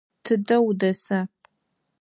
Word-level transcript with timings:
Тыдэ 0.23 0.57
удэса? 0.67 1.19